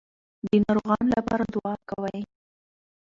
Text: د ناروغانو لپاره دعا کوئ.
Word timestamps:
د 0.45 0.47
ناروغانو 0.65 1.11
لپاره 1.17 1.43
دعا 1.55 1.73
کوئ. 1.89 2.19